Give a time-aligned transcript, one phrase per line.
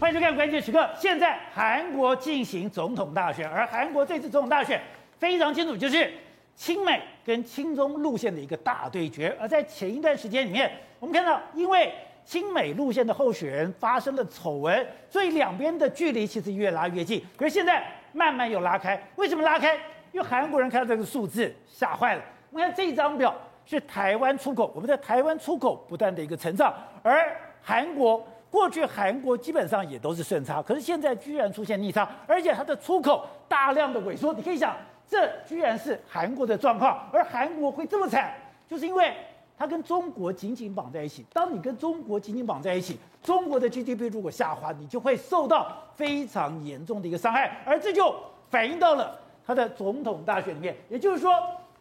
[0.00, 0.88] 欢迎收看关键时刻。
[0.96, 4.80] 现在韩国进行总统大选，而韩国这次总统大选
[5.18, 6.08] 非常清楚，就是
[6.54, 9.36] 亲美跟亲中路线的一个大对决。
[9.40, 11.92] 而在前一段时间里面，我们看到因为
[12.24, 17.20] 亲美路线的候选人发生了丑闻，所以两边的距离其实越拉越近。
[17.36, 19.74] 可是现在慢慢又拉开，为什么拉开？
[20.12, 22.22] 因为韩国人看到这个数字吓坏了。
[22.52, 23.34] 我们看这张表
[23.66, 26.72] 是台湾出口，我们在台湾出口不断的一个成长，
[27.02, 34.32] 而韩国过去韩国基本上也都是顺差，可是现在居然出现逆差，而且它的出口大量的萎缩。
[34.32, 34.74] 你可以想，
[35.06, 38.32] 这居然是韩国的状况，而韩国会这么惨，
[38.66, 39.12] 就是因为
[39.56, 41.26] 它跟中国紧紧绑在一起。
[41.32, 48.14] 当你跟中国紧紧绑在一起，中国的 GDP 如果下滑，你就会受到非常严重的一个伤害，而这就
[48.48, 50.74] 反映到了它的总统大选里面。
[50.88, 51.32] 也就是说，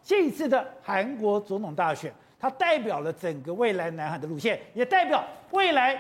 [0.04, 2.14] 这一次的韩国总统大选。
[2.40, 6.00] 它代表了整个未来南海的路线，也代表未来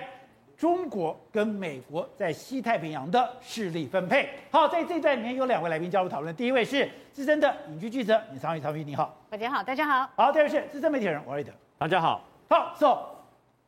[0.57, 4.27] 中国跟美国在西太平洋的势力分配。
[4.49, 6.35] 好，在这一段里面有两位来宾加入讨论。
[6.35, 9.15] 第一位是资深的影剧记者尹昌育，昌育你好。
[9.29, 10.09] 大家好，大家好。
[10.15, 12.23] 好，第二位是资深媒体人王瑞德，大家好。
[12.49, 12.97] 好，So，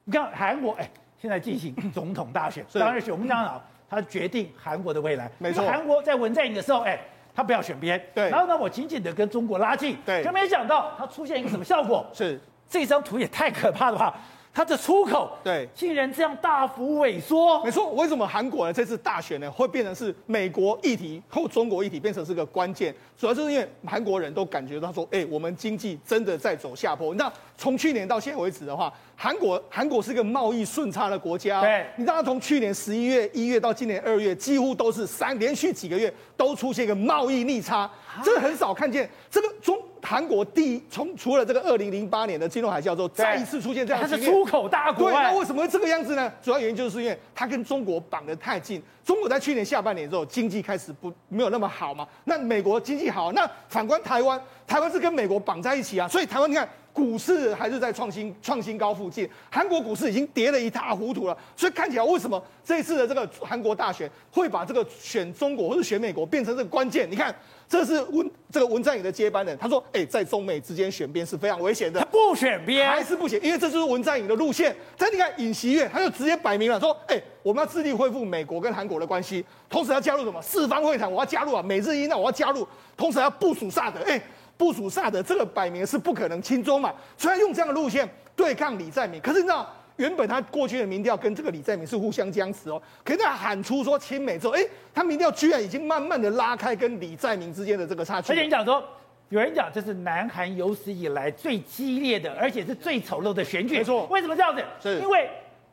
[0.06, 0.90] 你看韩国，哎，
[1.22, 5.30] 现在进行总统大选，当然是我们讲了，他决定韩国的未来。
[5.38, 5.64] 没错。
[5.68, 7.00] 韩国在文在寅的时候，哎。
[7.32, 8.30] 他不要选边，对。
[8.30, 10.22] 然后呢，我紧紧的跟中国拉近，对。
[10.24, 12.06] 可没想到他出现一个什么效果？
[12.12, 12.38] 是
[12.68, 14.20] 这张图也太可怕了吧！
[14.54, 17.64] 它的出口对，竟然这样大幅萎缩。
[17.64, 22.94] 没错，为什么韩国呢这次大选呢会变成是美国议题或中国议题变成是个关键？
[23.18, 27.14] 主要就是因为韩国人都感觉到说，哎，我们经济真的在走下坡。
[27.14, 31.62] 你知道，从去年到现在为止的话，韩国韩国是一个贸易顺差的国家。
[31.62, 37.90] 对，你知道，从去年十一月、一月到今年二月，几乎都是三连续几个月都出现一个贸易逆差，
[38.24, 39.10] 这个很少看见。
[39.30, 39.78] 这个中。
[40.02, 45.12] 韩国第一从除了这个二零零八年的金融海啸之后，再一次出现这样的，它是出口大国。
[45.12, 46.32] 对，那为什么会这个样子呢？
[46.42, 48.82] 主要原因就是因为它跟中国绑得太近。
[49.04, 52.08] 中国在去年下半年之后，经济开始不没有那么好嘛。
[52.26, 56.08] 那美国经济好，那反观台湾，台湾是跟美国绑在一起啊。
[56.08, 56.68] 所以台湾你看
[57.00, 61.38] 股市还是在创新创新高附近，韩国股市已经跌得一塌糊涂了。
[61.56, 67.10] 所以看起来为什么这次的这个韩国大选会把这个选中国或者选美国变成这个关键？
[67.10, 67.34] 你看。
[67.70, 74.76] 这是文这个文在寅的接班人，他说：“哎，在中美之间选边是非常危险的。”他不选边，还是不行，因为这就是文在寅的路线。
[74.98, 82.68] 但你看尹锡悦，他就直接摆明了说：“哎，我们要致力恢复美国跟韩国的关系，同时要加入什么四方会谈，我要加入啊，美日英那我要加入，
[82.98, 84.00] 同时要部署萨德。
[84.00, 84.20] 哎，
[84.60, 89.20] 部署萨德这个摆明是不可能亲中嘛，所以他用这样的路线对抗李在明。
[89.22, 89.68] 可是你知道？”
[90.00, 98.32] 原本他过去的民调跟这个李在明是互相僵持哦，可是他喊出说亲美之后，哎，他民调居然已经慢慢的拉开跟李在明之间的这个差距。
[98.32, 98.82] 而且你讲说，
[99.28, 103.76] 有人讲这是南韩有史以来最激烈的，而且是最丑陋的选举。
[103.76, 104.64] 没错，为什么这样子？
[104.82, 105.30] 是因为。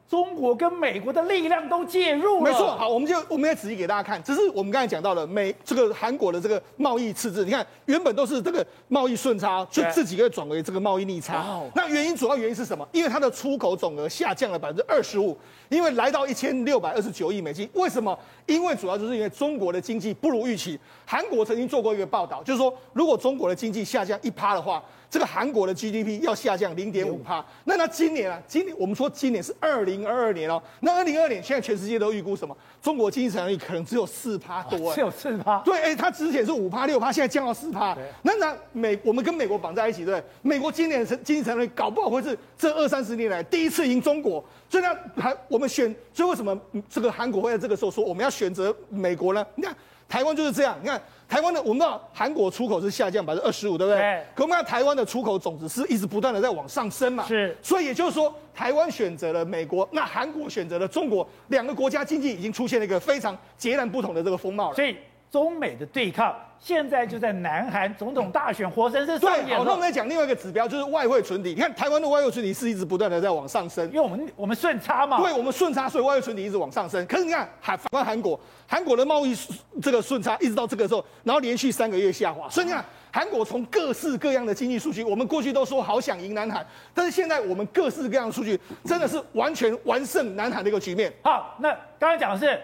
[0.08, 2.50] 中国跟美国的力量都介入了。
[2.50, 11.60] 没错，好，我们就我们也仔细给大家看，这是我们刚才讲到的美这个韩国的这个贸易赤字，你看原本都是这个贸易顺差，就这几个月转为这个贸易逆差。
[11.74, 12.86] 那原因主要原因是什么？
[12.92, 15.36] 因为它的出口总额下降了百分之二十五，
[15.68, 17.68] 因为来到一千六百二十九亿美金。
[17.74, 18.16] 为什么？
[18.46, 20.78] 因为主要就是因为中国的经济不如预期。
[21.04, 24.80] 韩国曾经做过一个报道，就是说如果中国的经济下降一趴的话。
[25.16, 32.54] 这个韩国的 GDP 要下降零点五帕，那那今年啊，今年我们说今年是二零二二年哦，那二零二二年现在全世界都预估什么？
[32.82, 35.58] 中国经济成长率可能只有四趴多，只有四趴。
[35.60, 37.96] 对，哎，它之前是五趴六趴，现在降到四趴。
[38.20, 46.54] 那那美我们跟美国绑在一起，对，美国今年的经济成长率搞不好会是这二三十年来第一次赢中国，所以呢，还我们选，所以为什么
[46.90, 49.42] 这个韩国会在这个时候说我们要选择美国呢？
[49.54, 49.74] 你看。
[50.08, 54.00] 台湾就是这样，你看台湾的，我们知道韩国出口是下降百分之二十五，对不对？
[54.00, 54.22] 对。
[54.34, 57.26] 可我们看台湾的出口总值是一直不断的在往上升嘛。
[57.26, 57.56] 是。
[57.60, 64.76] 所以也就是说，台湾选择了美国，那韩国选择了中国，两个国家经济已经出现了一个非常截然不同的这个风貌了。
[64.76, 64.96] 所以
[65.30, 66.34] 中美的对抗。
[66.58, 69.46] 现在就在南韩总统大选活生生上演。
[69.46, 71.50] 对，好，那我们再讲另外一个指标，就是外汇存底。
[71.50, 75.20] 你看台湾的外汇存底是一直不断的在往上升，因为我们我们顺差嘛。
[75.20, 77.06] 对，我们顺差，所以外汇存底一直往上升。
[77.06, 79.36] 可是你看，韩反观韩国，韩国的贸易
[79.82, 82.48] 这个顺差一直到这个时候，然后连续三个月下滑。
[82.48, 91.12] 所以你看，韩国从各式各样的经济数据，我们过去都说好想赢南韩，但是现在我们各式各样的数据真的是完全完胜南韩的一个局面。
[91.22, 92.58] 好，那刚才讲的是，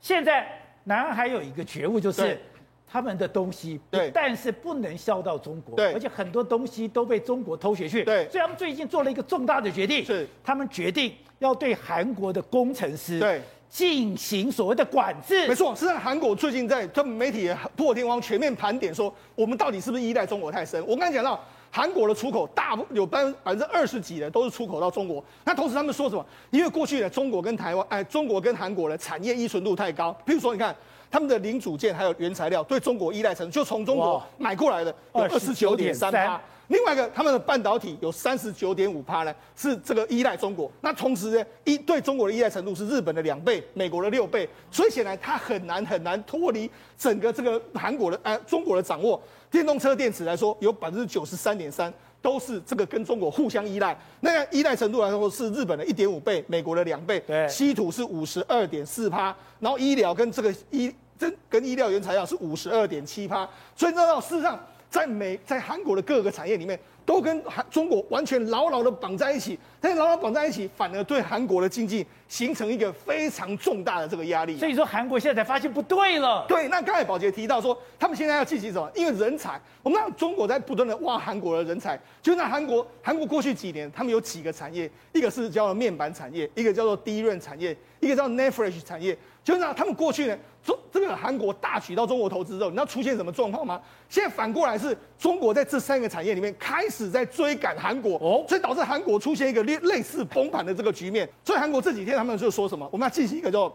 [0.00, 0.48] 现在
[0.84, 2.40] 南韩有一个觉悟就是。
[2.86, 20.80] 他们的东西，对，但是不能销到中国，对，而且很多东西都被中国偷学去，对，所以他们最近做了一个重大的决定，是他们决定要对韩国的工程师，对，进行所谓的管制，没错，实际上韩国最近在他们媒体破天荒全面盘点说，我们到底是不是依赖中国太深？
[20.86, 21.44] 我刚才讲到。
[21.74, 25.22] 韩国的出口大部有百分百分之二十几的都是出口到中国。
[25.44, 26.24] 那同时他们说什么？
[26.52, 30.16] 因为过去呢，中国跟台湾，哎，中国跟韩国的产业依存度太高。
[30.24, 30.72] 比如说，你看
[31.10, 36.40] 他们的零组件还有原材料对中国依赖程度，就从中国买过来的有二十九点三八。
[36.68, 40.70] 另外一个，他们的半导体有三十九点五趴呢，是这个依赖中国。
[40.80, 44.48] 那同时呢，一对中国的依赖程度是日本的两倍，美国的六倍。
[44.70, 49.20] 所以显然它很难很难脱离整个这个韩国的呃中国的掌握。
[49.54, 53.96] 电动车电池来说，有百分之九十三点三都是这个跟中国互相依赖。
[54.18, 57.20] 那样依赖程度来说是日本的一点五倍，美国的两倍。
[57.20, 63.48] 对，稀土是五十二点四趴，然后医疗跟这个医跟跟医疗原材料是五十二点七趴。
[63.76, 64.58] 所以知道事实上。
[64.94, 74.56] 在美在韩国的各个产业里面，都跟韩中国完全牢牢的绑在一起，但是牢牢绑在一起，反而对韩国的经济形成一个非常重大的这个压力。
[74.56, 76.46] 所以说，韩国现在才发现不对了。
[76.46, 78.88] 对，那刚才宝杰提到说，他们现在要进行什么？
[78.94, 81.98] 因为人才，我们让中国在不断的挖韩国的人才。
[82.22, 89.18] 就那韩国，韩国过去几年，他们有几个产业，一个是叫做面板产业，一个叫做低润产业，一个叫 NAND Flash 产业。
[89.44, 90.36] 就是那他们过去呢？
[90.64, 93.78] 中这个韩国大举到中国投资之后，你知道出现什么状况吗？
[94.08, 101.28] 现在反过来是中国在这三个产业里面开始在追赶韩国，哦，所以导致韩国出现一个类类似崩盘的这个局面。
[101.44, 102.88] 所以韩国这几天他们就说什么？
[102.90, 103.70] 我们要进行一个叫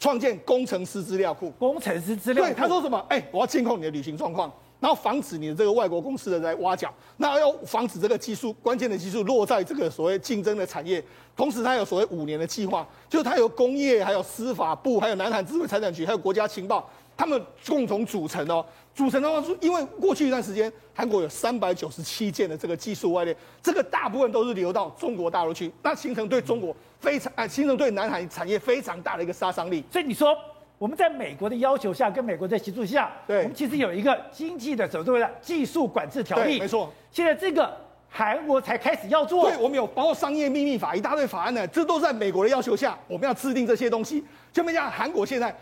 [0.00, 1.50] 创建工程师资料库。
[1.52, 2.98] 工程师资料库，对，他说什么？
[3.08, 4.52] 哎、我要监控你的旅行状况。
[4.84, 11.02] 然后防止你的这个外国公司的在挖角，那要防止这个技术关键的技术落在这个所谓竞争的产业。
[11.34, 16.86] 同时，它有所谓五年的计划，就它有工业、还有司法部、还有南韩智慧财产局、还有国家情报，
[17.16, 18.62] 他们共同组成哦。
[18.94, 29.82] 组成的话，是因为过去一段时间，韩国有三百九十七件的这个技术外链，这个大部分都是流到中国大陆去，那形成对中国非常啊，形成对南韩产业非常大的一个杀伤力。
[29.90, 30.36] 所以你说。
[30.78, 36.92] 我们在美国的要求下，跟美国的协助下，对，我们其实有一个经济的怎么的技术管制条例，没错。
[37.10, 37.74] 现在这个
[38.10, 44.22] 韩国才开始要做，对，我们有包括商业秘密法一大堆法案呢，这都是在美国的要求下，我们要制定这些东西。
[44.52, 45.54] 就没讲韩国现在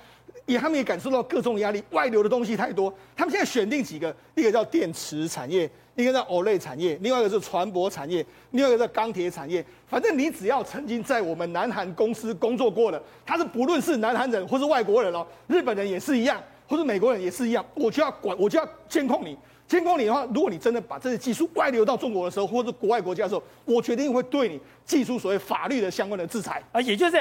[0.47, 5.70] 也他们也感受到各种压力，外流的东西太多，他们现在选定几个，一个叫电池产业。
[5.94, 9.65] 一个叫 Olay 产业，另外一个是船舶产业，另外一个是钢铁产业。
[9.87, 19.37] 反正你只要曾经在我们南韩公司工作过的，他是不论是南韩人或是外国人哦，日本人也是一样，或是美国人也是一样，我就要管，我就要监控你。
[19.69, 26.62] 监控你的话，如果你真的把这些技术外流到中国的时候，或者是国外国家的时候，我决定会对你祭出所谓法律的相关的制裁。
[26.73, 27.12] 啊，也就是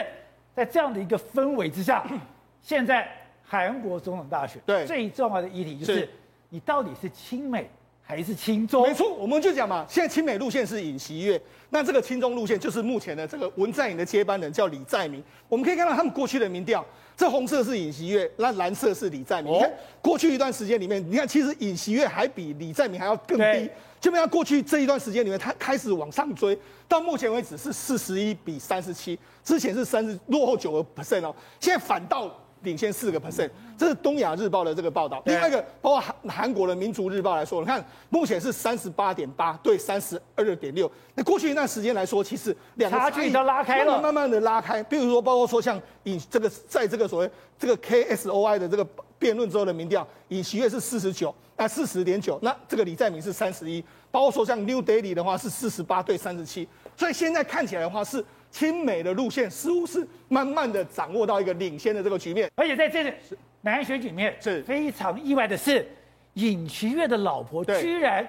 [0.56, 2.06] 在这样的一个氛围之下，
[2.62, 3.07] 现在
[3.44, 6.09] 韩国总统大选对最重要的议题就，是
[6.50, 7.69] 你到底是亲美。
[8.11, 8.85] 还是亲中？
[8.85, 15.23] 没错，我们就讲嘛，现在亲美路线是尹锡悦，那这个亲中路线就是目前的这个文在寅的接班人叫李在明。
[15.47, 16.85] 我们可以看到他们过去的民调，
[17.15, 19.53] 这红色是尹锡悦，那蓝色是李在明。
[19.53, 19.71] 你看
[20.01, 23.69] 过去一段时间里面，你看其实尹锡悦还比李在明还要更低，
[24.01, 26.59] 就没有过去这一段时间里面，他开始往上追，
[26.89, 32.29] 到目前为止是四十一比三十七，之前是三十落后九个 percent 哦，现在反倒。
[32.63, 35.21] 领先四个 percent，这是东亚日报的这个报道。
[35.25, 40.91] 另外一个，包括韩韩国的民族日报来说，你看目前是三十八点八对三十二点六。
[41.15, 44.83] 那过去一段时间来说，其实两个差距都拉开了，慢慢的拉开。
[44.83, 48.87] 比如说，包括说像以这个在这个所谓这个 KSOI 的这个
[49.17, 52.37] 辩论之后的民调，尹锡悦是四十九，那四十点九。
[52.41, 53.83] 那这个李在明是三十一。
[54.11, 56.67] 包括说像 New Daily 的话是四十八对三十七。
[56.97, 58.23] 所以现在看起来的话是。
[58.51, 63.13] 亲美的路线似乎是慢慢的掌握到一个领先的这个局面，而且在这个
[63.62, 64.61] 南韩选举里面是。
[64.64, 65.87] 非常意外的是，
[66.33, 68.28] 尹锡悦的老婆居然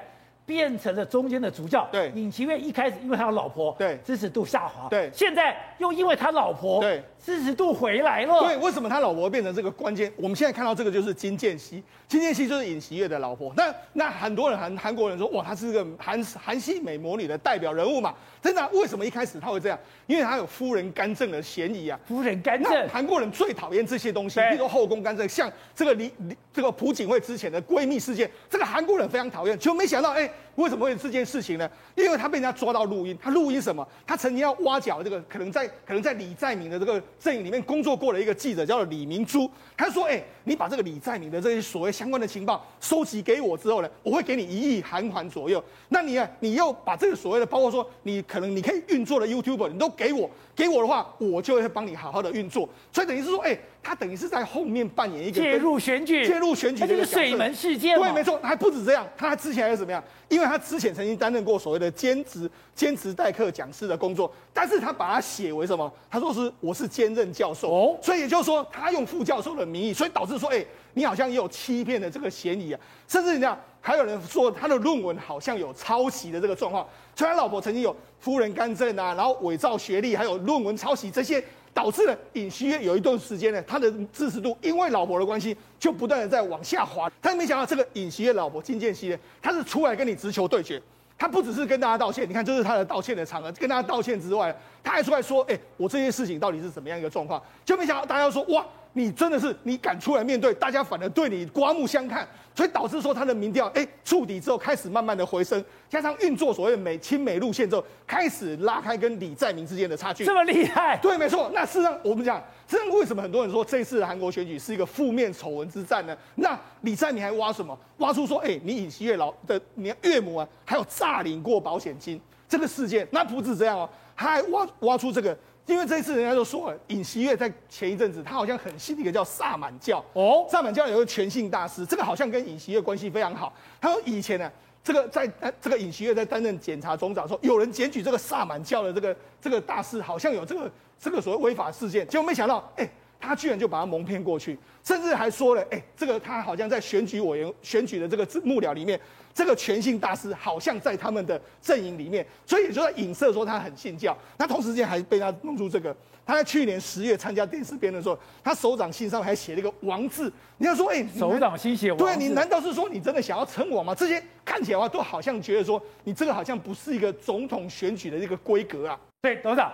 [0.52, 1.88] 变成了中间的主教。
[1.90, 8.40] 对，尹锡悦一开始因为他的老婆对支持度下滑，对，现在又因为他老婆对支持度回来了。
[8.42, 10.12] 对，为什么他老婆变成这个关键？
[10.16, 13.50] 我们现在看到这个就是金建熙，金建熙就是尹锡悦的老婆。
[13.56, 18.14] 那那很多人韩韩国人说，哇，她是个韩韩系美魔女的代表人物嘛。
[18.42, 18.68] 真的、啊？
[18.72, 19.78] 为什么一开始他会这样？
[20.08, 21.98] 因为他有夫人干政的嫌疑啊。
[22.04, 29.56] 夫人干政，韩国人最讨厌这些东西，比如说后宫干政，像这个李李这个朴槿惠之前的闺蜜事件，这个韩国人非常讨厌。
[29.56, 31.70] 就没想到，哎，为什么会这件事情呢？
[31.94, 33.86] 因为他被人家抓到录音，他录音什么？
[34.06, 39.48] 他曾经要挖角这个可能在可能在李在明的这个阵营里面工作过的一个记者，叫做李明珠。
[39.76, 45.62] 他说，哎，你把这个李在明的这些所谓相关的情报收集给我之后呢，我会给你一亿韩元左右。
[45.90, 48.22] 那你啊，你又把这个所谓的，包括说你。
[48.32, 52.68] 可能你可以运作的 YouTube，你都给我，给我的话，我就会帮你好好的运作。
[52.92, 57.98] 所以等于是说，哎、欸，他等于是在后面扮演一个介入选举、介入选举这个水门事件。
[57.98, 60.02] 对，没错，还不止这样，他之前还是怎么样？
[60.28, 65.90] 因为他之前曾经担任过所谓的兼职、兼职代课讲师的工作，但是他把它写为什么？
[66.10, 72.80] 他说是我是兼任教授，哦，所以也就是说，他用副教授的名义，所以导致说，哎、欸，你好像也有欺骗的这个嫌疑啊。
[73.08, 81.42] 甚至你讲还有人说他的论文好像有抄袭的这个状况，所以他老婆曾经有夫人干政啊，然后伪造学历，还有论文抄袭这些，
[81.74, 87.10] 导致了尹锡悦有一段时间呢，他的支持度因为老婆的关系就不断的在往下滑。
[87.20, 90.80] 他没想到这个尹锡悦老婆金建熙呢，他是出来跟你直球对决。
[91.18, 110.22] 他不只是跟大家道歉，你看这是他的道歉的场合，跟大家道歉之外，他还出来说：“哎，我这些事情到底是怎么样一个状况？”就没想到大家说：“哇，你真的是你敢出来面对，大家反而对你刮目相看。”所以导致说他的民调哎触底之后开始慢慢的回升，加上运作所谓的美亲美路线之后，开始拉开跟李在明之间的差距。
[110.22, 110.98] 这么厉害？
[110.98, 111.50] 对，没错。
[111.54, 116.14] 那事实上我们讲，这为什么很多人说这次韩国选举是一个负面丑闻之战呢？
[116.34, 117.78] 那李在明还挖什么？
[117.96, 123.08] 挖出说，哎，你尹锡悦老的你岳母啊，还有诈领过保险金这个事件。
[123.10, 125.34] 那不止这样哦，还挖挖出这个。
[125.66, 133.52] 因为这一次人家都说了，尹锡悦在前一阵子他好像很信一个叫萨满教哦，萨满教有个全信大师，这个好像跟尹锡悦关系非常好。
[133.80, 134.50] 他说以前呢，
[134.82, 142.88] 这个在这个尹锡悦在担任检察总长的时候，有人检举这个萨满教的这个这个大师好像有这个这个所谓违法事件，结果没想到，哎，
[143.22, 149.00] 他居然就把他蒙骗过去，甚至还说了，哎，这个他好像在选举委员选举的这个幕僚里面。
[149.34, 154.14] 这个全信大师好像在他们的阵营里面，所以也就在影射说他很信教。
[154.36, 160.30] 那同时间还被他弄出这个，他在去年十月参加电视辩论的时候，他手掌心上面还写了一个王字。
[160.58, 163.94] 你要说，哎，手掌心写王字，对，你难道是说你真的想要称王吗？
[163.94, 169.00] 这些看起来的话都好像觉得说你这个好像不是一个总统选举的一个规格啊。
[169.22, 169.72] 对，董事长，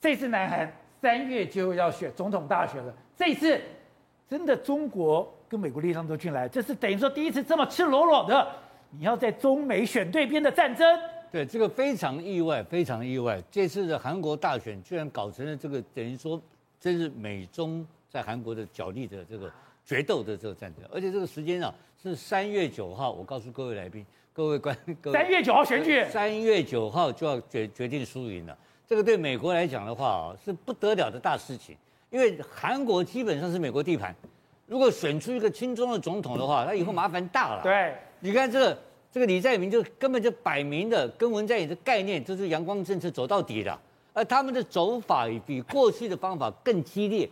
[0.00, 3.60] 这次南韩三月就要选总统大选了，这次
[4.28, 8.46] 真的中国跟美国力量都进来，这是等于说第一次这么赤裸裸的。
[8.90, 10.98] 你要在中美选对边的战争？
[11.30, 13.38] 对，这个非常意外，非常意外。
[13.50, 16.40] 这次的韩国大选居然搞成了这个，等于说，
[16.80, 19.52] 真是美中在韩国的角力的这个
[19.84, 20.82] 决斗的这个战争。
[20.90, 23.12] 而且这个时间啊，是三月九号。
[23.12, 28.56] 我告诉各位来宾、各位观各位，三月九号选举，三月九号就要决决定输赢了。
[28.88, 31.76] 这个对美国来讲的话啊，是不得了的大事情，
[32.08, 34.16] 因为韩国基本上是美国地盘。
[34.66, 37.62] 如果选出一个亲中的总统的话，他以后麻烦大了。
[37.62, 38.78] 对，你看这个
[39.12, 43.78] 这个李在明就根本就摆明的跟文在寅的概念就是阳光政策走到底的，
[44.14, 47.28] 而他们的走法比过去的方法更激烈，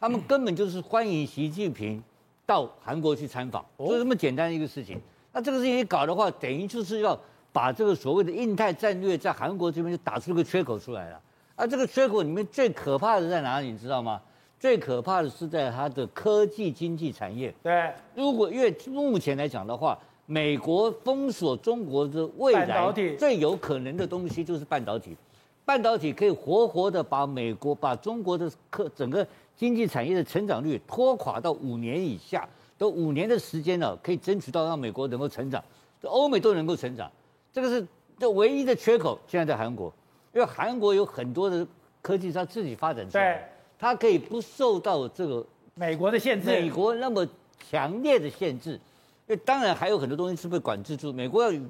[0.00, 2.02] 他们根本就是欢迎习近平
[2.44, 5.00] 到韩国去参访，就这么简单一个事情。
[5.32, 7.16] 那这个事情一搞的话，等于就是要
[7.56, 11.18] 把这个所谓的印太战略在韩国这边就打出个缺口出来了。
[11.54, 14.20] 而这个缺口里面最可怕的在哪里，你知道吗？
[14.60, 17.54] 最可怕的是在它的科技经济产业。
[17.62, 25.16] 对，如果因为目前来讲的话，美国封锁中国的未来最有可能的东西就是半导体。
[25.64, 32.46] 半导体可以活活的把美国、把中国的科整个经济产业的成长率拖垮到五年以下，
[32.76, 35.64] 都五年的时间了，可以争取到让美国能够成长，
[36.02, 37.10] 欧美都能够成长。
[37.56, 37.86] 这个是
[38.18, 39.18] 这唯一的缺口。
[39.26, 39.90] 现在在韩国，
[40.34, 41.66] 因为韩国有很多的
[42.02, 43.50] 科技，它自己发展出来。
[43.78, 45.42] 它可以不受到这个
[45.74, 47.26] 美国的限制，美国那么
[47.70, 51.10] 强烈的限制，因为当然还有很多东西是被管制住。
[51.10, 51.60] 美国要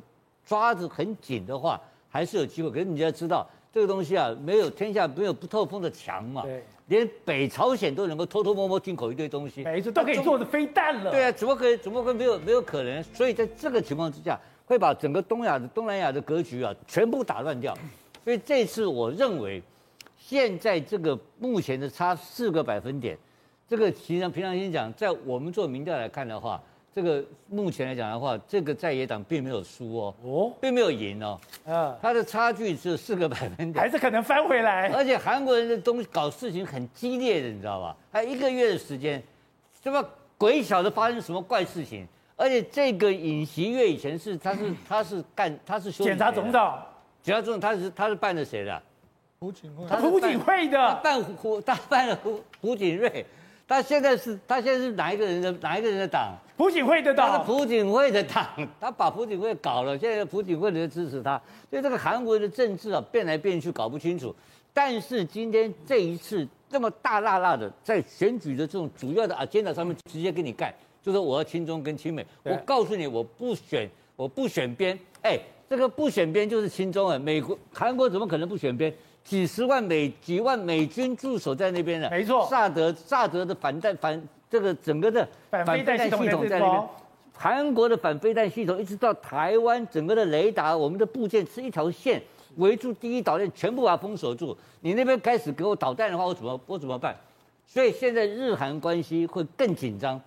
[0.44, 2.70] 抓得很紧的话，还是有机会。
[2.70, 6.42] 可是你要知道，这个东西啊，没有天下没有不透风的墙嘛。
[6.42, 11.12] 对，连北朝鲜都能够偷偷摸摸进口一堆东西，每一次都可以做的飞弹了。
[11.12, 11.76] 对啊，怎么可以？
[11.76, 13.00] 怎么会没有没有可能？
[13.04, 14.36] 所以在这个情况之下，
[14.66, 17.74] 会把整个东亚的东南亚的格局啊，全部打乱掉。
[18.22, 19.62] 所以这次我认为。
[20.18, 23.16] 现在这个目前的差四个百分点，
[23.68, 26.60] 这个其实平常心讲，在我们做民调来看的话，
[26.92, 34.88] 这个目前来讲的话，这个在野党并没有输哦，哦，并没有赢哦，嗯，它的差距只有四个百分点，还是可能翻回来。
[34.96, 37.96] 而且韩国人的东西搞事情很激烈的，你知道吧？
[38.10, 39.22] 还一个月的时间，
[39.80, 40.04] 这么
[40.36, 42.04] 鬼晓得发生什么怪事情。
[42.36, 46.86] 而且这个尹锡悦以前是他是他是干他是检察总长，
[47.22, 48.82] 检察总长他是他是办的谁的？
[49.38, 53.24] 胡锦惠，他胡锦惠的，他办胡，他办了胡胡锦瑞，
[53.66, 56.34] 他现在是，他现在是哪一个人的哪一个人的党？
[56.56, 58.46] 胡锦惠的党，他是胡锦惠的党，
[58.80, 64.34] 他把胡锦惠搞了，现在胡锦慧人支持他，所以这个韩国的政治啊变来变去搞不清楚。
[64.72, 70.74] 但是今天这一次这么大辣辣的在选举的这种主要的 agenda 上面直接给你干，
[71.06, 75.38] 就说我要亲中跟亲美，我告诉你我不选我不选边，哎，
[75.70, 78.92] 这个不选边就是亲中啊，美国韩国怎么可能不选边？
[79.22, 82.44] 几十万美几万美军驻守在那边的，没错。
[82.50, 84.20] 萨德萨德的反弹反
[84.50, 86.84] 这个整个的反飞弹系统在那边，
[87.32, 92.20] 韩国的反飞弹系统一直到台湾整个的雷达，我们的部件是一条线
[92.56, 94.56] 围住第一岛链，全部把它封锁住。
[94.80, 97.16] 你那边开始给我导弹的话，我怎么我怎么办？
[97.64, 100.20] 所以现在日韩关系会更紧张，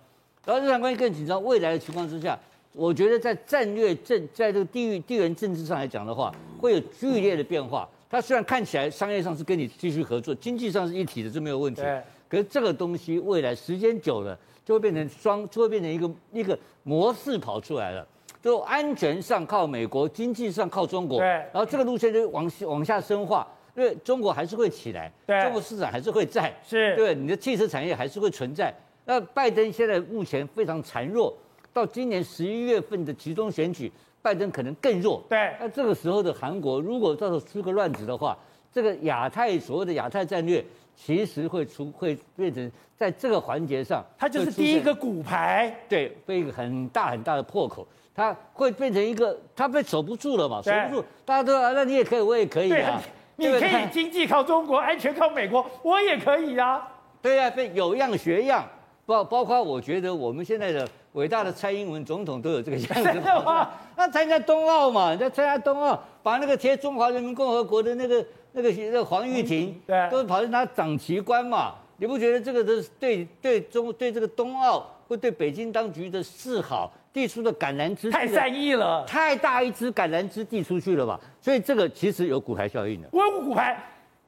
[0.44, 2.38] 然后日韩关系更紧张，未来的情况之下，
[2.72, 7.88] 我觉得在战略政，在这个地域地缘政治上来讲的话，会有剧烈的变化。
[8.08, 11.82] 它虽然看起来商业上是跟你继续合作，经济上是一体的，这没有问题。
[12.28, 18.06] 可是这个东西未来时间久了，就会变成双，就会变成一个一个模式跑出来了。
[18.42, 21.18] 就安全上靠美国，经济上靠中国。
[21.18, 21.26] 对。
[21.28, 26.96] 然后这个路线就往往下深化，因为中国还是会起来，中国市场还是会在，是。
[26.96, 28.74] 对，你的汽车产业还是会存在。
[29.04, 31.36] 那拜登现在目前非常孱弱。
[31.72, 33.90] 到今年十一月份的集中选举，
[34.20, 35.22] 拜登可能更弱。
[35.28, 38.36] 对，那这个时候的韩国，如果到时候出个乱子的话，
[38.72, 40.64] 这个亚太所谓的亚太战略，
[40.96, 45.72] 其实会出会变成在这个环节上，它就是第一个骨牌。
[45.88, 50.60] 对，被一个很大很大的破口，它会变成一个，它被守不住了嘛？
[50.60, 53.00] 守不住，大家都说，那你也可以，我也可以啊。
[53.36, 56.86] 你可以经济靠中国，安全靠美国，我也可以啊。
[57.22, 58.68] 对呀，被有样学样。
[59.10, 63.20] 包包括我觉得我们现在的伟大的蔡英文总统都有这个样子。
[63.96, 71.74] 那参加冬奥嘛，那参加冬奥，把那个贴中华人民共和国的那个那个那个黄玉婷，对，都跑去拿长旗官嘛。
[71.96, 78.12] 你不觉得这个都是对对中对这个冬奥会对北京当局的示好递出的橄榄枝？
[78.12, 81.18] 太善意了，太大一支橄榄枝递出去了吧？
[81.40, 83.08] 所以这个其实有骨牌效应的。
[83.10, 83.76] 我有骨牌。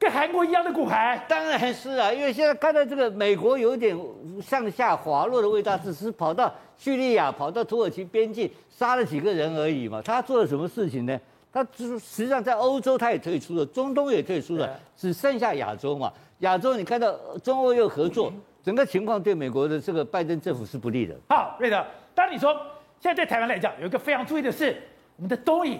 [0.03, 3.97] 跟韩国一样的骨牌，当然是啊，因为现在看到这个美国有点
[4.41, 10.01] 向下滑落的味道，只是跑到叙利亚、跑到土耳其边境杀了几个人而已嘛。
[10.01, 11.17] 他做了什么事情呢？
[11.53, 16.11] 他实实际上在欧洲他也退出了，中东也退出了，只剩下亚洲嘛。
[16.39, 18.29] 亚洲你看到中欧又合作，
[18.61, 21.15] 整个情况对美国的这个拜登政府是不利的。
[21.29, 21.81] 好，瑞德，
[22.13, 22.53] 当你说
[22.99, 24.75] 现在对台湾来讲，有一个非常注意的是，
[25.15, 25.79] 我们的东引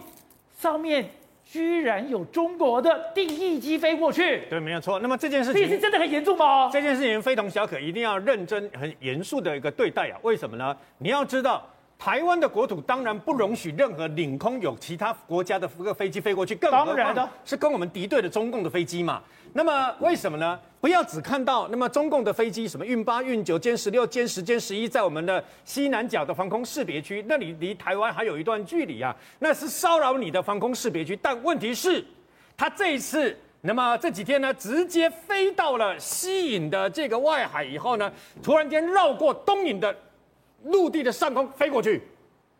[0.57, 1.09] 上面。
[1.45, 4.99] 居然有中国的定义机飞过去，对，没有错。
[4.99, 6.69] 那么这件事情，这是真的很严重吗？
[6.71, 10.17] 这件事情非同小可，一定要认真、很严肃的一个对待啊！
[10.21, 10.75] 为什么呢？
[10.97, 11.67] 你要知道，
[12.03, 19.23] 台湾的国土当然不容许任何领空有其他国家的个飞机飞过去，更何况是跟我们敌对的中共的飞机嘛。
[19.53, 20.59] 那么为什么呢？
[20.81, 31.17] 不要只看到那么中共的飞机，什么运八、运九、歼十六、歼十、歼十一，在我们的西南角的防空识别区，那里离台湾还有一段距离啊，那是骚扰你的防空识别区。
[31.21, 32.03] 但问题是，
[32.57, 38.11] 他这一次，那么这几天呢，直接飞到了西引的这个外海以后呢，
[38.43, 39.95] 突然间绕过东引的
[40.63, 42.01] 陆地的上空飞过去。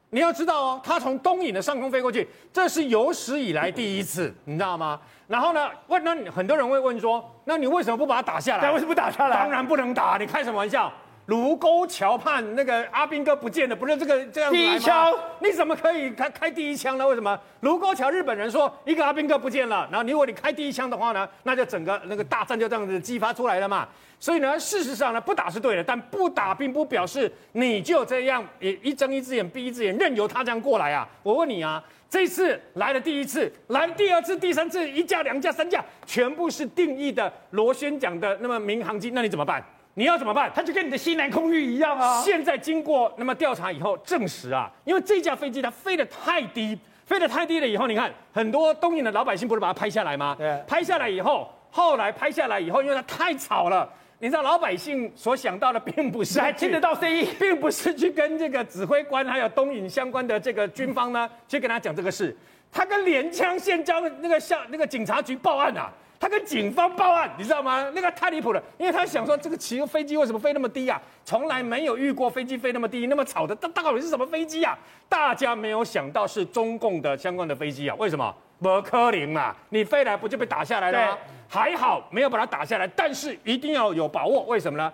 [0.10, 5.00] 你要知道哦，它从东引的上空飞过去，这是有史以来第一次，你知道吗？
[5.28, 8.72] 然后呢，问那很多人会问说，那你为什么不把它打下来？
[8.72, 9.36] 为什么不打下来？
[9.36, 10.94] 当然不能打，你开什么玩笑？
[11.28, 17.08] 卢沟桥畔那个阿兵哥不见了，不是这个这样子第一枪，你怎么可以开开第一枪呢？
[17.08, 17.40] 为什么？
[17.62, 23.88] 卢沟桥日本人说一个阿兵哥不见了，然后如果你开第一枪的话呢，那就整个那个大战就这样子激发出来了嘛。
[24.20, 31.08] 所以呢，事实上呢，不打是对的，但不打并不表示你就这样也一睁一只眼闭一只眼，任由他这样过来啊！
[31.24, 39.62] 我问你啊，这次来了第一次，来了第二次、第三次，一架、两架、三架，全部是定义的螺旋桨的那么民航机，那你怎么办？
[39.96, 40.52] 你要怎么办？
[40.56, 42.22] 它就跟你的西南空域一样啊！
[42.22, 50.36] 现在经过那么调查以后证实啊，因为这架飞机它飞得太低，飞得太低了以后，你看很多东引的老百姓不是把它拍下来吗？
[50.38, 53.88] 对，拍下来以后，后来拍下来以后，因为它太吵了。
[54.20, 62.36] 你知道老百姓所想到的并不是还听得到声音， 并不是去跟这个指挥官还有东引相关的这个军方呢去跟他讲这个事，
[62.72, 65.92] 他跟连江县交那个校那个警察局报案啊，
[66.24, 67.92] 他跟警方报案，你知道吗？
[67.94, 71.02] 那个太离谱了，因为他想说这个骑个飞机为什么飞那么低啊？
[71.26, 74.74] 从来没有遇过飞机飞那么低那么吵的，到底是什么飞机啊？
[75.10, 77.96] 大家没有想到是中共的相关的飞机啊？
[78.00, 78.34] 为什么？
[78.62, 81.18] 不可能嘛，你飞来不就被打下来了吗？
[81.50, 84.44] 还好没有把它打下来，但是一定要有把握。
[84.44, 84.94] 为什么呢？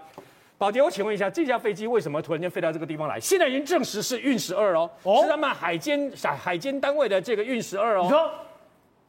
[0.58, 3.20] 宝杰，我请问一下，这架飞机为什么突然间飞到这个地方来？
[3.20, 4.90] 现在已经证实是运十二哦，
[5.22, 8.02] 是他们海监海海监单位的这个运十二哦。
[8.02, 8.32] 你说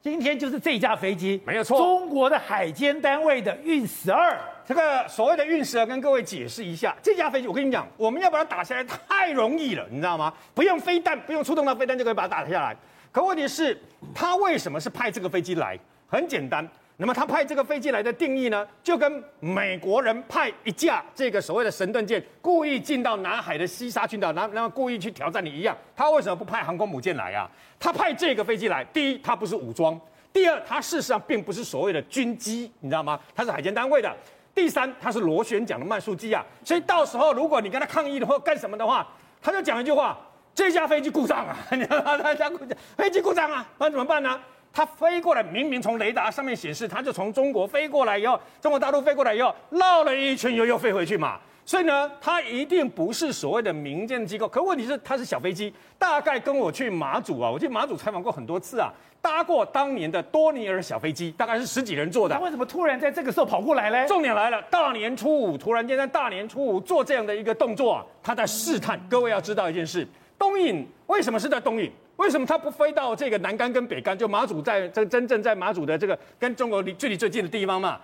[0.02, 4.34] 今天就是这架飞机，没有错，中国的海监单位的运十二。
[4.64, 10.32] 这个所谓的运十二，跟各位解释一下，这架飞机我跟你讲，我们要把它打下来太容易了，你知道吗？
[10.54, 12.74] 不用飞弹，不用出动到飞弹就可以把它打下来。
[13.12, 13.78] 可问题是，
[14.14, 15.78] 他为什么是派这个飞机来？
[16.08, 16.66] 很简单。
[17.00, 25.74] 那么他派这个飞机来的定义呢，就跟美国人派一架这个所谓的神盾舰，故意进到南海的西沙群岛，然后然后故意去挑战你一样。
[25.96, 27.50] 他为什么不派航空母舰来啊？
[27.78, 29.98] 他派这个飞机来，第一，它不是武装；
[30.30, 33.18] 第二，它事实上并不是所谓的军机，你知道吗？
[33.34, 34.10] 它是海监单位的；
[34.54, 36.44] 第三，它是螺旋桨的慢速机啊。
[36.62, 39.08] 所以到时候如果你跟他抗议的或干什么的话，
[39.40, 40.18] 他就讲一句话：
[40.54, 42.18] 这架飞机故障啊，你知道吗？
[42.18, 44.38] 他讲故障，飞机故障啊，那怎么办呢？
[44.72, 51.38] 它飞过来，明明从雷达上面显示，它就从中国飞过来以后，中国大陆飞过来以后，绕了一圈又又飞回去嘛。
[51.64, 54.48] 所以呢，它一定不是所谓的民间机构。
[54.48, 62.34] 可问题是，它是小飞机，大概跟我去马祖啊，我去马祖采访过很多次啊，搭过当年的多尼尔小飞机，大概是十几人坐的。
[62.34, 64.08] 那为什么突然在这个时候跑过来呢？
[64.08, 68.98] 重点来了，大年初五突然间在大年初五做这样的一个动作啊，他在试探。
[69.08, 70.04] 各位要知道一件事，
[70.36, 71.92] 东引为什么是在东引？
[72.20, 74.16] 为什么他不飞到这个南竿跟北竿？
[74.16, 77.98] 就马祖在真真正在马祖的这个跟中国离距离最近的地方嘛？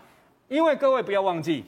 [0.48, 1.62] 因为各位不要忘记，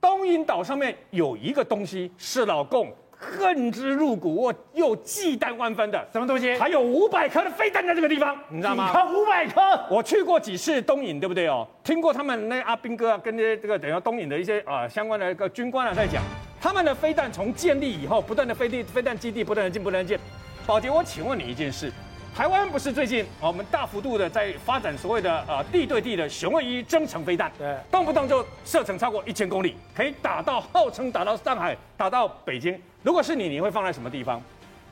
[0.00, 6.54] 东引岛上面有一个东西是老共恨之入骨，我又忌惮万分的什么东西？
[6.54, 8.90] 还有五百颗的飞弹在这个地方，你知道吗？
[9.12, 9.60] 五百颗！
[9.90, 11.68] 我去过几次东引，对不对哦？
[11.84, 16.22] 听过他们那阿兵哥啊，跟这些这个等于东引的一些啊、呃、相关的一个军官啊在讲，
[16.58, 20.18] 他们的飞弹从建立以后，不断的飞地飞弹基地不断的进，不断的进。
[20.66, 21.92] 宝杰，我请问你一件事：
[22.34, 32.80] 台湾不是最近我们大幅度的在发展所谓的呃地对地的雄二一增程飞弹，对，动不动就射程超过一千公里，可以打到号称打到上海、打到北京。
[33.02, 34.40] 如果是你，你会放在什么地方？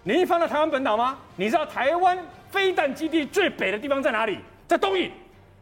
[0.02, 1.18] 你会放在台湾本岛吗？
[1.36, 2.18] 你知道台湾
[2.50, 4.38] 飞弹基地最北的地方在哪里？
[4.68, 5.10] 在东引。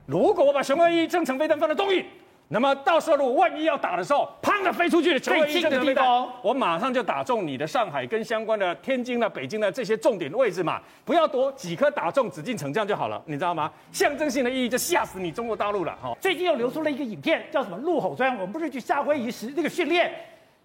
[0.06, 2.04] 如果我把雄二一增程飞弹放在东引。
[2.52, 13.70] 那么到时候如果万一要打的时候，砰的飞出去的最近的地方，我马上就打中你的上海跟相关的天津的、北京的这些重点位置嘛，不要多几颗打中紫禁城这样就好了，你知道吗？
[13.92, 16.12] 象征性的意义就吓死你中国大陆了哈。
[16.20, 20.12] 最近又流出了一个影片，叫什么怒吼专，我们不是去夏威夷时那个训练。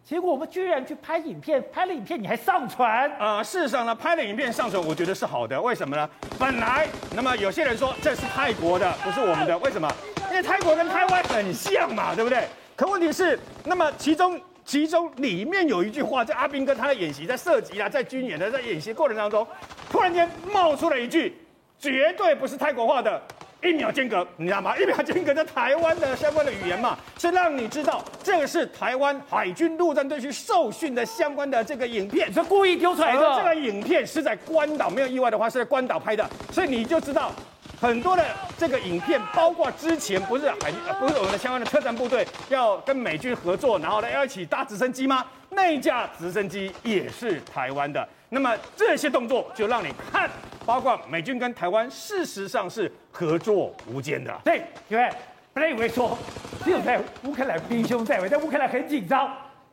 [0.03, 3.43] 结果我们居然去拍影片，拍了影片你还上传啊、呃？
[3.43, 5.61] 事实上呢，拍了影片上传，我觉得是好的。
[5.61, 6.09] 为什么呢？
[6.39, 9.87] 本来，那么有些人说这是泰国的，不是我们的，为什么？
[10.29, 12.47] 因为泰国跟台湾很像嘛，对不对？
[12.75, 19.45] 可问题是，那么其中其中里面有一句话，在阿兵哥他的演习，在射击啊，在军演的在演习过程当中，
[19.89, 21.37] 突然间冒出了一句，
[21.79, 23.21] 绝对不是泰国话的。
[23.63, 24.77] 一秒间隔，你知道吗？
[24.77, 33.35] 一秒间隔在台湾的相关的语言嘛，是让你知道这个是台湾海军陆战队去受训的相关的这个影片，是故意丢出来的。
[33.35, 37.31] 这个影片是在关岛，没有意外的话是在关岛拍的，所以你就知道
[37.79, 38.23] 很多的
[38.57, 45.25] 这个影片，包括之前不是海不是我们的相关的特战部队要跟美军合作，然后呢要一起搭直升机吗？
[45.49, 48.07] 那一架直升机也是台湾的。
[48.29, 50.29] 那么这些动作就让你看，
[50.65, 54.33] 包括美军跟台湾事实上是合作无间的。
[54.43, 55.09] 对，因为
[55.53, 56.17] 本来以为说
[56.63, 59.31] 只有在乌克兰兵凶战危，在乌克兰很紧张，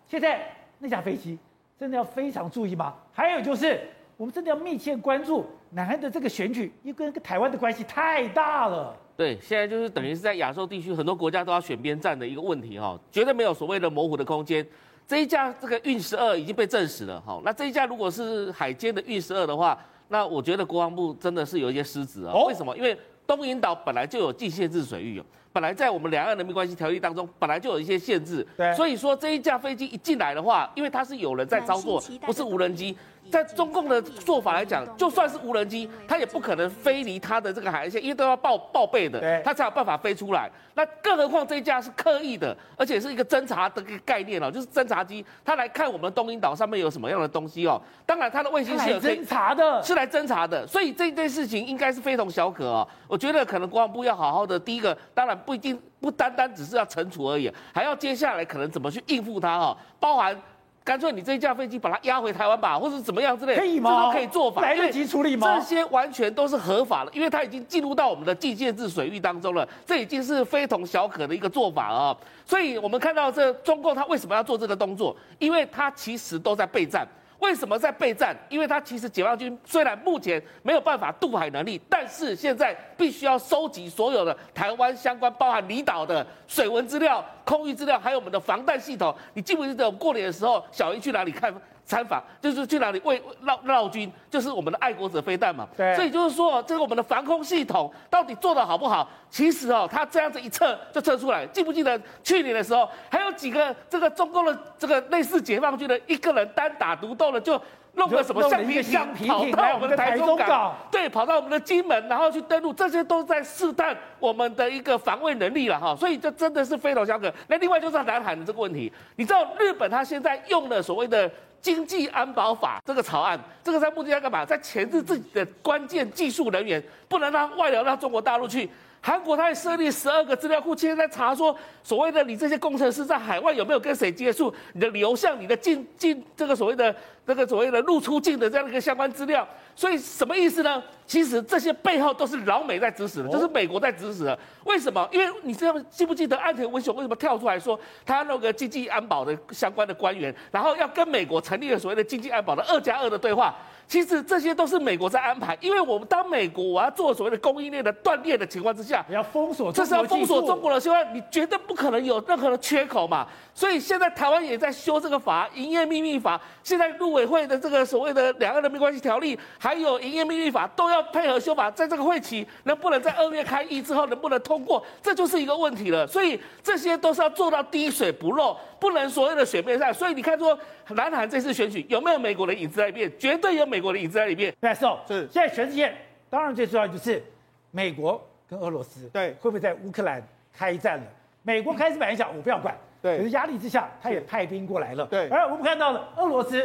[0.09, 0.41] 现在
[0.79, 1.39] 那架飞机
[1.79, 2.95] 真的要非常注意吗？
[3.13, 3.81] 还有就是
[4.17, 8.95] 我们真的要密切关注南韩的这个选举，又跟台湾的关系太大了。
[9.17, 14.67] 对，现在就是等于是在亚洲地区很多国家都要选边站的一个问题哈，绝对没有所谓的模糊的空间。
[15.07, 22.35] 这一架这个运十二已经被证实了，哈，那这一架如果是海监的运十二的话，那我觉得国防部真的是有一些失职啊。
[22.47, 22.77] 为什么？
[22.77, 32.97] 因为东引岛本来就有禁限制水域，本来在我们两岸人民关系条例当中本来就有一些限制，对，所以说这一架飞机一进来的话，因为它是有人在操作，不是无人机。
[33.31, 40.51] 在中共的做法来讲，就算是无人机，它也不可能飞离它的这个海岸线，因为都要报报备的，它才有办法飞出来。
[40.75, 47.81] 那更何况这一架是刻意的，而且是一个侦察的一个概念哦，就是侦察机，它来看我们东引岛上面有什么样的东西哦。
[48.05, 52.87] 当然，它的卫星是有侦察的，是来侦察的，所以这件事情应该是非同小可哦。
[53.07, 60.37] 我觉得可能国防部要好好的，第一个当然不一定不单单只是要惩处而已，还要接下来可能怎么去应付它哦，包含。
[60.85, 63.89] 干脆你这一架飞机把它押回台湾吧，或者怎么样之类的，可以吗？
[63.89, 65.55] 这都可以做法，来得及处理吗？
[65.55, 72.17] 这些完全都是合法的，因为它已经进入到我们的禁限制水域当中了，这已经是非同小可的一个做法啊。
[72.45, 75.15] 所以我们看到这中共他为什么要做这个动作？
[75.39, 77.07] 因为他其实都在备战。
[77.43, 78.37] 为什么在备战？
[78.49, 89.13] 因为他其实解放军虽然目前没有办法渡海能力，但是现在必须要收集所有的台湾相关，包含离岛的水文资料、空域资料，还有我们的防弹系统。
[89.35, 91.53] 你记不记得我们过年的时候，小英去哪里看？
[91.85, 95.69] 参访就是去哪里为绕绕军，就是我们的爱国者飞弹嘛。
[95.77, 95.95] 对。
[95.95, 99.09] 所以就是说，这个我们的防空系统到底做得好不好？
[99.29, 101.45] 其实哦，他这样子一测就测出来。
[101.47, 107.61] 记不记得去年的时候，还有几个这个中共的这个类似解放军的一个人单打独斗的，就
[107.95, 115.95] 弄个什么橡皮箱跑到我们的台中港，对，跑到我们的金门，然后去登陆，这些都在试探我们的一个防卫能力了哈。
[115.97, 117.33] 所以这真的是非同小可。
[117.49, 121.31] 那另外就是南海的这个问题，你知道日本他现在用的所谓的。
[121.63, 124.45] 经济安保法这个草案，这个在目的要干嘛？
[124.45, 128.69] 在钳制自己的关键技术人员，不能让外流到中国大陆去。
[129.05, 136.95] 韩国它也设立十二个资料库，现在在查说所谓的你这些工程师在海外有没有跟谁接触，你的流向、你的进进这个所谓的
[137.27, 139.47] 这个所谓的入出境的这样的一个相关资料。
[139.75, 140.83] 所以什么意思呢？
[141.07, 144.39] 其实这些背后都是老美在指使的，就是美国在指使的。
[144.65, 145.09] 为什么？
[145.11, 153.55] 因为你知道记不记得安田文雄为什么跳出来说他那个经济安保的相关的官员，然后要跟美国成立了所谓的经济安保的二加二的对话？
[153.89, 163.27] 其实这些都是美国在安排，因为我们当美国我要做所谓的供应链的断裂的情况之下，你要封锁，这是要封锁中国的情况，你绝对不可能有任何的缺口嘛。
[163.55, 166.41] 所以现在台湾也在修这个法，营业秘密法。
[166.63, 176.07] 现在陆委会的这个所谓的两岸人民关系条例，还有营业秘密法都要配合修法，在这个会期能不能在二月开议之后能不能通过，这就是一个问题了。
[176.07, 179.93] 所以这些都是要做到滴水不漏，不能所谓的水面上。
[179.93, 180.59] 所以你看说
[180.95, 183.13] 南韩这次选举有没有美国的影子在里面？
[183.19, 184.55] 绝对有美国的影子在里面。
[184.61, 185.95] 没错，是现在全世界
[186.31, 187.23] 当然最重要就是
[187.71, 191.05] 美国跟俄罗斯对会不会在乌克兰开战了？
[191.43, 192.75] 美国开始本来想我不要管。
[193.03, 195.05] 对，可是压力之下，他也派兵过来了。
[195.07, 196.65] 对，而我们看到了俄罗斯，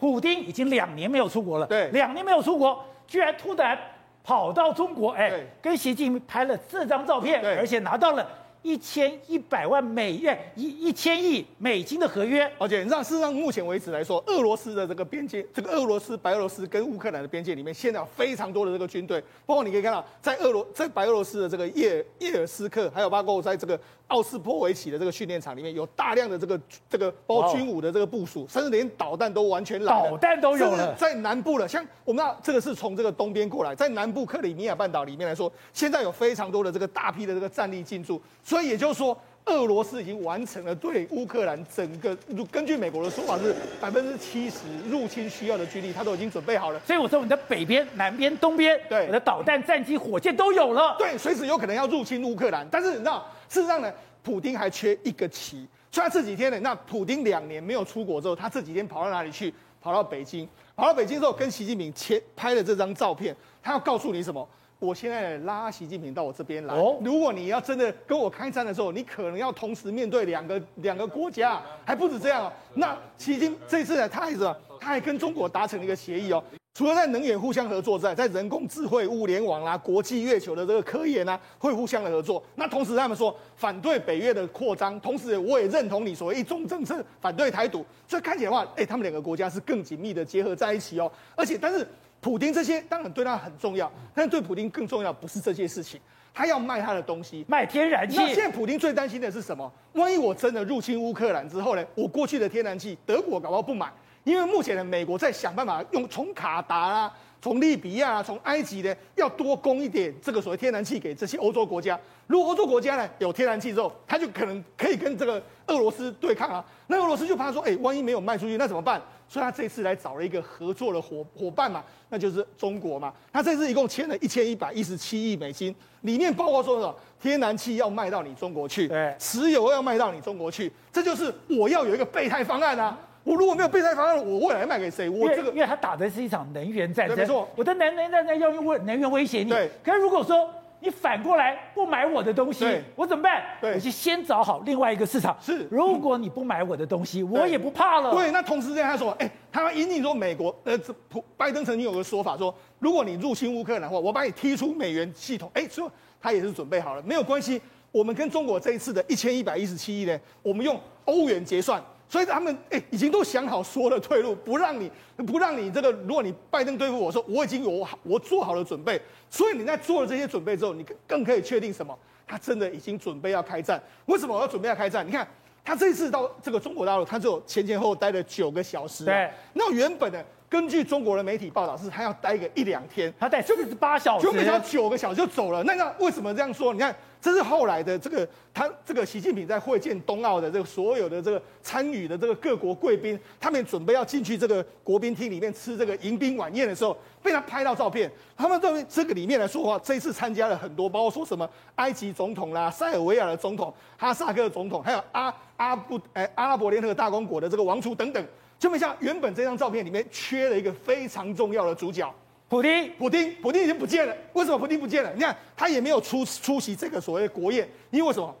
[0.00, 1.66] 普丁已经两年没有出国了。
[1.66, 3.78] 对，两年没有出国，居然突然
[4.24, 8.26] 跑到中国，哎，跟习近平拍了这张照片，而且拿到了。
[8.62, 30.94] 一千一百万美元，一一千亿美金的合约，而且让事实上目前为止来说，俄罗斯的这个边界，这个俄罗斯、白俄罗斯跟乌克兰的边界里面，现在有非常多的这个军队，包括你可以看到，在俄罗在白俄罗斯的这个叶叶尔斯克，还有包括在这个奥斯波维奇的这个训练场里面，有大量的这个这个包括军武的这个部署，甚至连导弹都完全来了，导弹都有了。
[30.94, 38.20] 在南部了，像我们这个是从这个东边过来，在南部克里米亚半岛里面来说，现在有非常多的这个大批的这个战力进驻，
[38.50, 39.16] 所以也就是说。
[39.46, 42.16] 俄罗斯已经完成了对乌克兰整个，
[42.52, 44.58] 根据美国的说法是百分之七十
[44.88, 46.80] 入侵需要的军力，他都已经准备好了。
[46.86, 50.94] 所以我说，你的北边、南边、东边，对，我的导弹、战机、火箭都有了。
[50.98, 52.68] 对，随时有可能要入侵乌克兰。
[52.70, 53.90] 但是你知道，事实上呢，
[54.22, 55.66] 普丁还缺一个棋。
[55.90, 59.52] 所以他这几天呢，那普丁两年没有出国之后，他这几天跑到哪里去？
[59.80, 60.46] 跑到北京。
[60.76, 63.34] 跑到北京之后，跟习近平切拍了这张照片。
[63.62, 64.46] 他要告诉你什么？
[64.80, 66.74] 我现在拉习近平到我这边来。
[67.02, 72.52] 如果你要真的跟我开战的时候，你可能要同时面对两个两个国家，还不止这样哦。
[72.74, 74.38] 那习近这次呢，他还是
[74.80, 76.42] 他还跟中国达成了一个协议哦。
[76.72, 82.42] 除了在能源互相合作之外，在人工智慧、物联网啦、国际月球的这个科研啊，会互相的合作。
[82.54, 87.84] 那同时他们说反对北约的扩张，同时我也认同你所谓一中政策，反对台独。
[88.08, 91.12] 所以看起来的话，哎，他们两个国家是更紧密的结合在一起哦。
[91.36, 91.86] 而且，但是。
[92.20, 95.98] 普丁这些当然对他很重要，但是对普丁更重要不是这些事情，
[96.34, 98.16] 他要卖他的东西，卖天然气。
[98.16, 99.72] 那现在普丁最担心的是什么？
[99.94, 101.84] 万一我真的入侵乌克兰之后呢？
[101.94, 103.90] 我过去的天然气德国搞不好不买，
[104.24, 111.98] 因为目前的美国在想办法用从卡达啦、从利比亚、从埃及呢，要多供一点这个所谓天然气给这些欧洲国家。
[112.26, 116.64] 如果欧洲国家呢有天然气之后，他就可能可以跟这个俄罗斯对抗啊。
[116.86, 119.00] 那俄罗斯就怕说，哎，万一没有卖出去，那怎么办？
[119.30, 123.14] 所以他这次来找了一个合作的伙伙伴嘛，那就是中国嘛。
[123.32, 126.92] 他这次一共签了一千一百一十七亿美金，里面包括说什么？
[127.22, 132.98] 天然气要卖到你中国去，对，石油要卖到你中国去，这就是我要有一个备胎方案啊。
[133.22, 135.08] 我如果没有备胎方案，我未来卖给谁？
[135.08, 137.48] 我这个，因为他打的是一场能源战争，没错。
[137.54, 139.50] 我的能源战争要用能源威胁你。
[139.50, 139.70] 对。
[139.84, 140.50] 可是如果说。
[140.80, 142.64] 你反过来不买我的东西，
[142.96, 143.42] 我怎么办？
[143.60, 145.36] 对我就先找好另外一个市场。
[145.40, 148.10] 是，如果你不买我的东西，我也不怕了。
[148.12, 150.76] 对，那同时这样他说，哎，他引领说美国，呃，
[151.08, 155.50] 普拜登曾经有个说法说，如果你入侵乌克兰的话，我把你踢出美元系统。
[155.54, 155.90] 哎，说
[156.20, 157.60] 他也是准备好了，没有关系。
[157.92, 161.82] 我们跟中国这一次的一千一百一十七亿呢，我们用欧元结算。
[162.10, 169.00] 所以他们哎，已经都想好说了退路，不让你不让你这个，如果你拜登对付我说，我已经有我做好了准备。
[169.30, 171.96] 所以你在做了这些准备之后，你更可以确定什么？
[172.26, 173.80] 他真的已经准备要开战。
[174.06, 175.06] 为什么我要准备要开战？
[175.06, 175.24] 你看
[175.64, 179.04] 他这次到这个中国大陆，他就前前后后待了九个小时。
[179.04, 180.20] 对，那原本呢？
[180.50, 185.62] 根据中国的媒体报道，是他要待个一两天，他待就是八小时，就没想到九个小时就走了。
[185.62, 186.72] 那那为什么这样说？
[186.72, 198.10] 你看，这是后来的这个他这个习近平在会见冬奥的这个所有的这个参与的这个各国贵宾，他们准备要进去这个国宾厅里面吃这个迎宾晚宴的时候，被他拍到照片。
[198.36, 208.26] 他们认为这个里面来说的话，这一次参加了很多，包括说什么埃及总统啦、塞尔维亚的总统、哈萨克总统，还有阿阿布哎阿拉伯联合大公国的这个王储等等。
[208.60, 212.14] 就没像原本这张照片里面缺了一个非常重要的主角，
[212.46, 212.92] 普丁。
[212.98, 214.14] 普丁，普丁已经不见了。
[214.34, 215.10] 为什么普丁不见了？
[215.14, 218.36] 你看他也没有出出席这个所谓的国宴，因为为什么？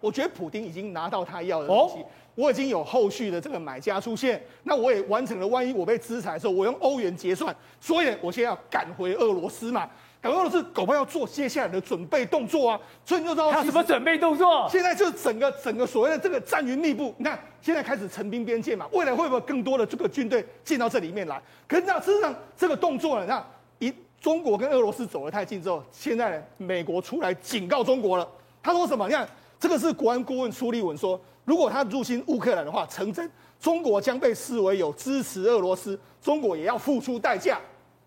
[0.00, 1.96] 我觉得普丁已经拿到他要的东西，
[2.36, 5.46] 我已经有后续的这个买家出现，那我也完成了。
[5.48, 9.90] 万一我被制裁的时候，我用欧元结算，所以我现在要赶回俄罗斯嘛。
[10.28, 12.80] 俄罗斯恐怕要做接下来的准备动作啊。
[13.04, 14.68] 所以你就知道他什么准备动作？
[14.70, 21.40] 现在就整个整个所谓的这个战云密布，你看现在开始陈兵边界嘛，未来会不会更多的这个军队进到这里面来？
[21.66, 23.44] 可是那事实上这个动作呢，那
[23.78, 28.28] 一中国跟俄罗斯走得太近之后，现在呢美国出来警告中国了。
[28.62, 29.06] 他说什么？
[29.06, 37.58] 你看这个是国安顾问苏利文说，如果他入侵乌克兰的话成真，中国将被视为有支持俄罗斯，中国也要付出代价。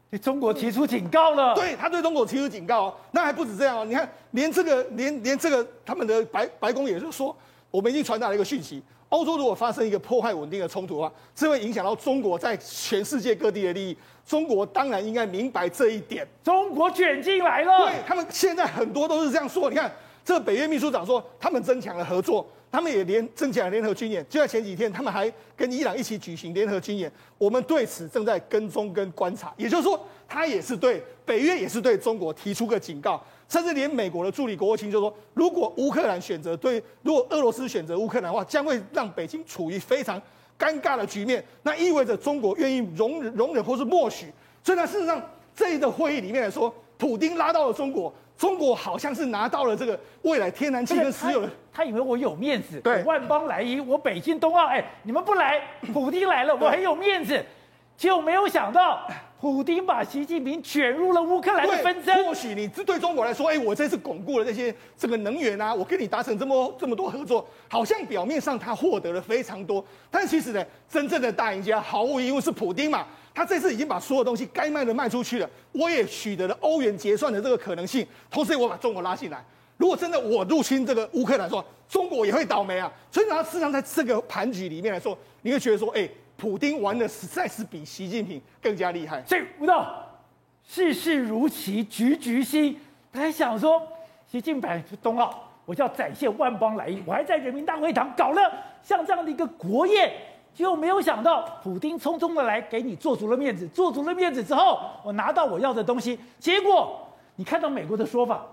[0.10, 3.86] 对中国提出警告了，对他对中国提出警告，那还不止这样哦。
[3.86, 7.36] 你看，连这个连连这个他们的白白宫也是说，
[7.70, 13.96] 我们已经传达了一个讯息：欧洲如果发生一个破坏稳定的冲突的话，这会影响到中国在全世界各地的利益。
[14.26, 16.28] 中国当然应该明白这一点。
[16.44, 19.70] 中国卷进来了，对他们现在很多都是这样说。
[19.70, 19.92] 你看，
[20.26, 22.48] 这个北约秘书长说，他们增强了合作。
[22.72, 27.12] 他们也联增强联合军演，就在前几天，他们还跟伊朗一起举行联合军演。
[27.38, 40.22] 我们对此正在跟踪跟观察，也就是说，他也是对北约也是对中国提出个警告，甚至连美国的助理国务卿就说，如果乌克兰选择对，如果俄罗斯选择乌克兰的话，将会让北京处于非常
[40.58, 41.44] 尴尬的局面。
[41.64, 44.28] 那意味着中国愿意容忍容忍或是默许。
[44.64, 45.20] 所以呢，事实上
[45.56, 48.14] 这一个会议里面来说，普丁拉到了中国。
[48.40, 55.62] 中国好像是拿到了这个未来天然气跟石油的，他，他以为我有面子，对，万邦来一，我北京冬奥，哎，你们不来，
[55.94, 57.46] 普京来了，我很有面子，
[57.98, 59.06] 就没有想到。
[59.42, 62.26] 普丁把习近平卷入了乌克兰的纷争。
[62.26, 73.06] 或许你这对中国来说，哎，我这次巩固了这些这个能源啊，我跟你达成这么这么多合作，好像表面上他获得了非常多，但其实呢，真正的大赢家毫无疑问是普丁嘛。
[73.34, 79.44] 他这次已经把所有东西该卖的卖出去了，我也取得了欧元结算的这个可能性，同时我把中国拉进来。
[79.78, 82.92] 如果真的我入侵这个乌克兰说，中国也会倒霉啊。
[83.12, 86.10] 所以呢，事实上在这个盘局里面来说，你会觉得说，哎。
[86.40, 89.22] 普丁玩的实在是比习近平更加厉害。
[89.26, 90.08] 所以吴道，
[90.66, 92.80] 事事如棋，局局新。
[93.12, 93.86] 他还想说，
[94.26, 100.10] 习近平是冬奥，我就要展现万邦来意，我还在人民大会堂搞了像这样的一个国宴，
[100.54, 107.00] 结果没有想到，普丁匆匆的来给你做足了面子，做足了面子之后，我拿到我要的东西，结果
[107.36, 108.46] 你看到美国的说法，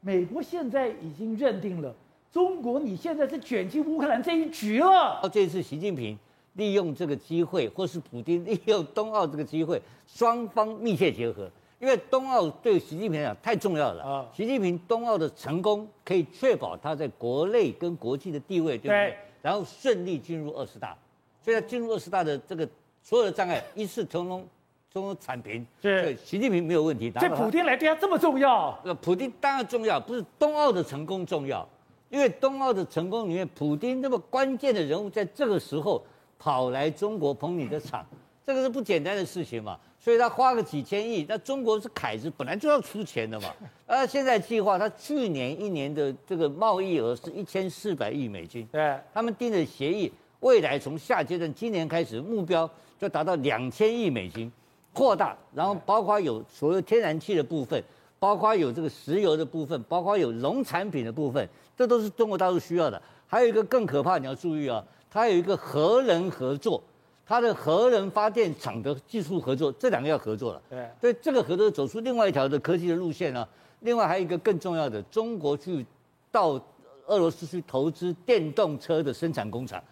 [0.00, 1.94] 美国现在已经认定了
[2.32, 5.20] 中国，你现在是卷进乌克兰这一局了。
[5.32, 6.18] 这次习近平。
[6.54, 11.48] 利用这个机会，或是普丁利用冬奥这个机会，双方密切结合。
[11.78, 14.26] 因为冬奥对习近平来讲太重要了啊！
[14.34, 19.10] 习近平冬奥的成功，可以确保他在国内跟国际的地位，对不对？
[19.10, 20.94] 对，然后顺利进入二十大。
[21.42, 22.68] 所以他进入二十大的这个
[23.02, 24.48] 所有的障碍一视同仁，
[24.92, 25.66] 从中铲平。
[25.82, 27.10] 是，习近平没有问题。
[27.20, 28.78] 这普京来对他这么重要？
[28.84, 31.68] 呃，普京当然重要，不是冬奥的成功重要，
[32.08, 36.04] 因为冬奥的成功里面，普京那么关键的人物，在这个时候。
[36.42, 38.02] 跑来中国捧你的场，
[38.46, 43.54] 这个是不简单的事情嘛，所以他花个几千亿，那中国是凯子，本来就要出钱的嘛。
[43.84, 54.50] 而现在计划，他去年一年的这个贸易额是一千四百亿美金，对，他们订的协议，未来从下阶段今年开始目标就达到两千亿美金，
[54.92, 57.82] 扩大，然后包括有所有天然气的部分，
[58.18, 63.00] 包括有这个石油的部分，包括有农产品的部分，这都是中国大陆需要的。
[63.26, 64.84] 还有一个更可怕，你要注意啊。
[65.10, 66.82] 它有一个核能合作，
[67.26, 70.62] 它的核能发电厂的技术合作，这两个要合作了。
[70.70, 73.46] 对，所以这个合作走出另外一条的科技的路线呢。
[73.80, 75.84] 另外还有一个更重要的，中国去
[76.30, 76.60] 到
[77.06, 79.82] 俄罗斯去投资电动车的生产工厂，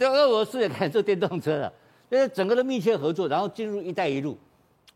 [0.00, 1.72] 在俄罗斯也开始做电动车了。
[2.08, 4.36] 所以整个的密切合作，然后进入“一带一路”，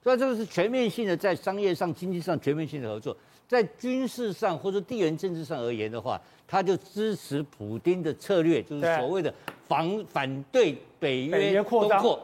[0.03, 3.17] 所以这个是全面性的，在商业上、经济上全面性的合作。
[3.47, 9.33] 在军事上或者地缘政治上而言的话，他就支持普京的策略，就是所谓的
[9.69, 12.19] 防反对北约东扩。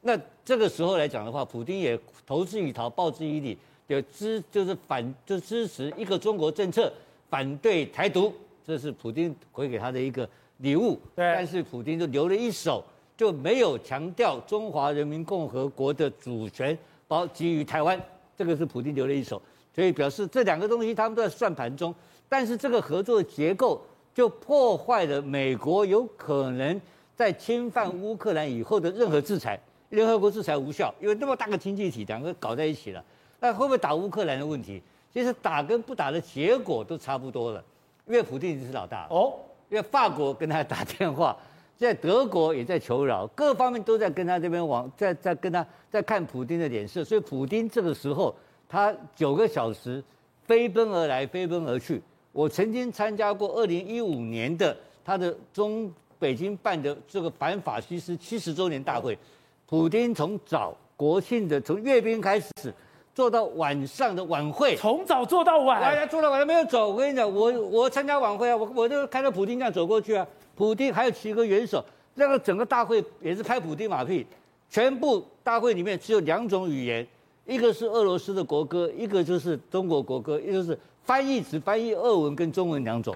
[0.00, 6.90] 那这个时候来讲的话，普京也投之以桃，报之以李，也支就是反就支持一个中国政策，
[7.28, 8.32] 反对台独，
[8.64, 10.26] 这是普京回给他的一个
[10.60, 10.98] 礼物。
[11.14, 12.82] 对，但是普京就留了一手，
[13.16, 18.00] 就没有强调中华人民共和国的主权，包给予台湾，
[18.36, 19.40] 这个是普京留了一手。
[19.74, 21.94] 所以表示这两个东西他们都在算盘中，
[22.28, 23.80] 但是这个合作的结构
[24.12, 26.78] 就破坏了美国有可能
[27.14, 29.58] 在侵犯乌克兰以后的任何制裁，
[29.90, 33.02] 联合国制裁无效，因为那么大个经济体两个搞在一起了，
[33.38, 34.82] 那会不会打乌克兰的问题？
[35.12, 37.64] 其实打跟不打的结果都差不多了，
[38.06, 39.34] 因为普丁是老大哦，
[39.70, 41.34] 因为法国跟他打电话，
[41.78, 48.34] 在德国也在求饶，各方面都在跟他这边往在在跟他在看普丁的脸色，所以普丁这个时候。
[48.72, 50.00] 他九个小时
[50.46, 52.00] 飞奔而来，飞奔而去。
[52.30, 59.18] 我曾经参加过二零一五年的他的中北京办的这个反法西斯七十周年大会。
[59.66, 62.72] 普丁从早国庆的从阅兵开始，
[63.14, 66.88] 做到晚上的晚会，从早做到晚，大家做到晚上没有走。
[66.88, 71.84] 我跟你讲，我我参加晚会啊，我我就看到普京这样走过去啊，普京还有几个元首，
[72.14, 74.26] 那个整个大会也是拍普京马屁，
[74.68, 77.06] 全部大会里面只有两种语言，
[77.46, 83.14] 一个是俄罗斯的国歌，一个就是中国国歌，一个是翻译只翻译俄文跟中文两种，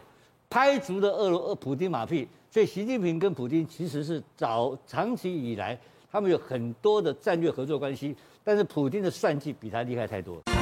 [0.51, 2.28] 拍足的俄罗俄普丁马屁。
[2.51, 5.76] 所以习近平跟普京其实是早长期以来，
[6.12, 8.14] 他们有很多的战略合作关系，
[8.45, 10.54] 但是普京的算计比他厉害太多。